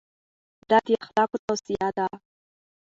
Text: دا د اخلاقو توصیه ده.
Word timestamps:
دا 0.69 0.77
د 0.87 0.87
اخلاقو 1.03 1.37
توصیه 1.45 1.89
ده. 1.97 2.07